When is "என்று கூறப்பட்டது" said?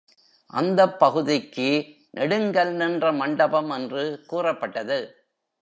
3.69-4.99